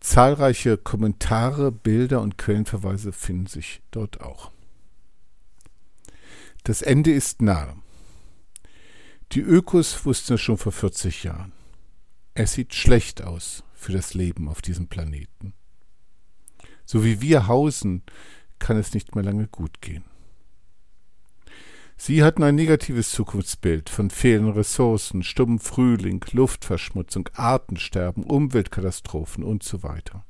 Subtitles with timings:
[0.00, 4.52] Zahlreiche Kommentare, Bilder und Quellenverweise finden sich dort auch.
[6.64, 7.74] Das Ende ist nah.
[9.32, 11.54] Die Ökos wussten es schon vor 40 Jahren.
[12.34, 15.54] Es sieht schlecht aus für das Leben auf diesem Planeten.
[16.84, 18.02] So wie wir hausen,
[18.58, 20.04] kann es nicht mehr lange gut gehen.
[21.96, 29.82] Sie hatten ein negatives Zukunftsbild von fehlenden Ressourcen, stummem Frühling, Luftverschmutzung, Artensterben, Umweltkatastrophen und so
[29.82, 30.24] weiter.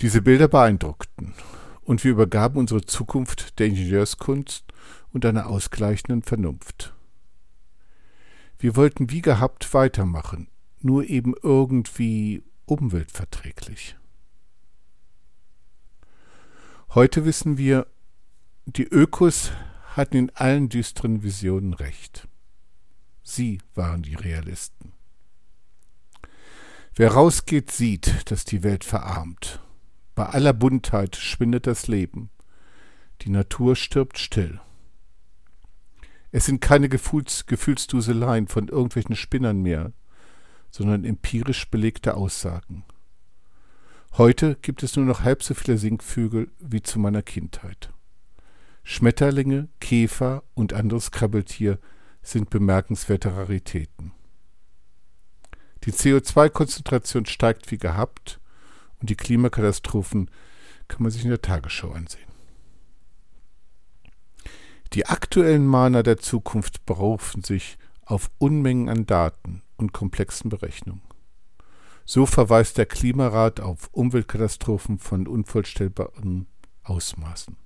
[0.00, 1.34] Diese Bilder beeindruckten,
[1.82, 4.64] und wir übergaben unsere Zukunft der Ingenieurskunst
[5.12, 6.94] und einer ausgleichenden Vernunft.
[8.58, 10.48] Wir wollten wie gehabt weitermachen,
[10.80, 13.96] nur eben irgendwie umweltverträglich.
[16.94, 17.88] Heute wissen wir,
[18.66, 19.50] die Ökos
[19.96, 22.28] hatten in allen düsteren Visionen recht.
[23.24, 24.92] Sie waren die Realisten.
[26.94, 29.60] Wer rausgeht, sieht, dass die Welt verarmt.
[30.14, 32.30] Bei aller Buntheit schwindet das Leben.
[33.22, 34.60] Die Natur stirbt still.
[36.30, 39.92] Es sind keine Gefühls Gefühlsduseleien von irgendwelchen Spinnern mehr,
[40.70, 42.84] sondern empirisch belegte Aussagen.
[44.16, 47.92] Heute gibt es nur noch halb so viele Singvögel wie zu meiner Kindheit.
[48.84, 51.80] Schmetterlinge, Käfer und anderes Krabbeltier
[52.22, 54.12] sind bemerkenswerte Raritäten.
[55.82, 58.38] Die CO2-Konzentration steigt wie gehabt
[59.00, 60.30] und die Klimakatastrophen
[60.86, 62.30] kann man sich in der Tagesschau ansehen.
[64.92, 71.02] Die aktuellen Mahner der Zukunft berufen sich auf Unmengen an Daten und komplexen Berechnungen.
[72.06, 76.46] So verweist der Klimarat auf Umweltkatastrophen von unvorstellbaren
[76.82, 77.56] Ausmaßen.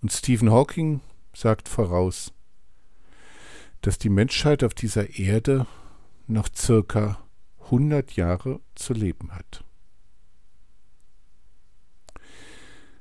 [0.00, 1.00] Und Stephen Hawking
[1.34, 2.32] sagt voraus,
[3.80, 5.66] dass die Menschheit auf dieser Erde
[6.28, 7.18] noch circa
[7.64, 9.64] 100 Jahre zu leben hat.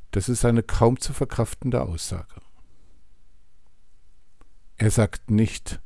[0.10, 2.42] Das ist eine kaum zu verkraftende Aussage.
[4.78, 5.80] Er sagt nicht,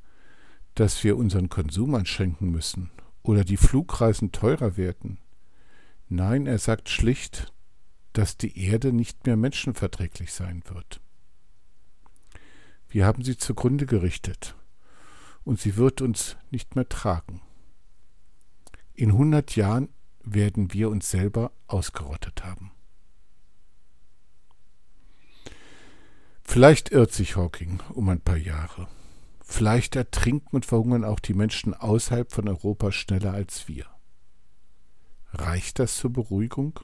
[0.75, 2.89] dass wir unseren Konsum einschränken müssen
[3.25, 5.17] oder die Flugreisen teurer werden.
[6.07, 7.51] Nein, er sagt schlicht,
[8.13, 11.01] dass die Erde nicht mehr menschenverträglich sein wird.
[12.87, 14.55] Wir haben sie zugrunde gerichtet
[15.43, 17.41] und sie wird uns nicht mehr tragen.
[18.93, 19.89] In hundert Jahren
[20.23, 22.71] werden wir uns selber ausgerottet haben.
[26.43, 28.87] Vielleicht irrt sich Hawking um ein paar Jahre.
[29.47, 33.85] Vielleicht ertrinken und verhungern auch die Menschen außerhalb von Europa schneller als wir.
[35.31, 36.79] Reicht das zur Beruhigung?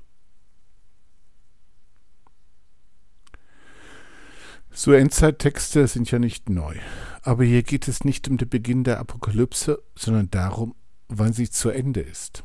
[4.69, 6.77] So Endzeittexte sind ja nicht neu.
[7.23, 10.75] Aber hier geht es nicht um den Beginn der Apokalypse, sondern darum,
[11.07, 12.43] wann sie zu Ende ist.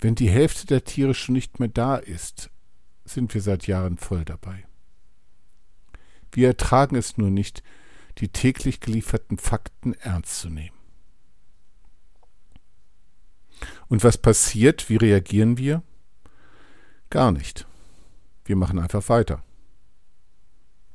[0.00, 2.50] Wenn die Hälfte der Tiere schon nicht mehr da ist,
[3.04, 4.66] sind wir seit Jahren voll dabei.
[6.32, 7.62] Wir ertragen es nur nicht,
[8.18, 10.76] die täglich gelieferten Fakten ernst zu nehmen.
[13.88, 14.88] Und was passiert?
[14.88, 15.82] Wie reagieren wir?
[17.10, 17.66] Gar nicht.
[18.44, 19.42] Wir machen einfach weiter.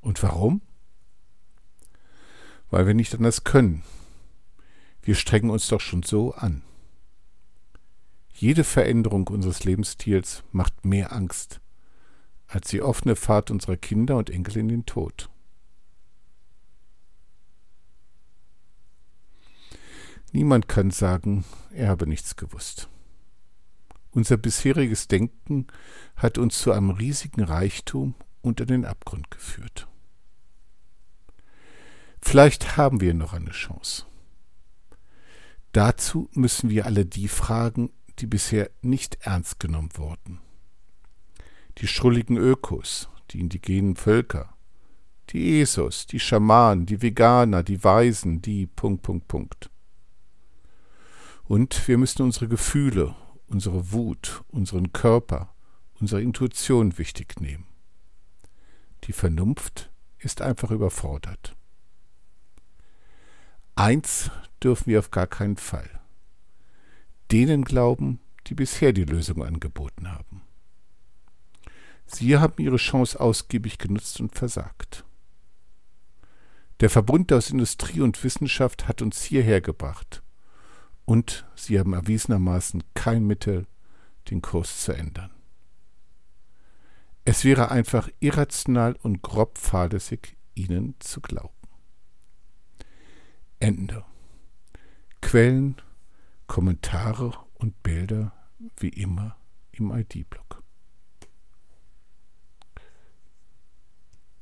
[0.01, 0.61] Und warum?
[2.69, 3.84] Weil wir nicht anders können.
[5.01, 6.61] Wir strengen uns doch schon so an.
[8.34, 11.59] Jede Veränderung unseres Lebensstils macht mehr Angst
[12.47, 15.29] als die offene Fahrt unserer Kinder und Enkel in den Tod.
[20.33, 22.89] Niemand kann sagen, er habe nichts gewusst.
[24.09, 25.67] Unser bisheriges Denken
[26.16, 29.88] hat uns zu einem riesigen Reichtum unter den Abgrund geführt.
[32.19, 34.07] Vielleicht haben wir noch eine Chance.
[35.72, 40.39] Dazu müssen wir alle die fragen, die bisher nicht ernst genommen wurden.
[41.78, 44.55] Die schrulligen Ökos, die indigenen Völker,
[45.29, 49.69] die Esos, die Schamanen, die Veganer, die Weisen, die Punkt, Punkt, Punkt.
[51.45, 53.16] Und wir müssen unsere Gefühle,
[53.47, 55.53] unsere Wut, unseren Körper,
[55.99, 57.67] unsere Intuition wichtig nehmen.
[59.03, 61.55] Die Vernunft ist einfach überfordert.
[63.75, 64.31] Eins
[64.63, 65.90] dürfen wir auf gar keinen Fall.
[67.31, 70.41] Denen glauben, die bisher die Lösung angeboten haben.
[72.05, 75.03] Sie haben ihre Chance ausgiebig genutzt und versagt.
[76.79, 80.22] Der Verbund aus Industrie und Wissenschaft hat uns hierher gebracht
[81.05, 83.67] und sie haben erwiesenermaßen kein Mittel,
[84.29, 85.32] den Kurs zu ändern.
[87.26, 91.53] Es wäre einfach irrational und grob fahrlässig, ihnen zu glauben.
[93.59, 94.03] Ende.
[95.22, 95.78] Quellen,
[96.47, 98.34] Kommentare und Bilder
[98.78, 99.38] wie immer
[99.72, 100.62] im ID-Blog.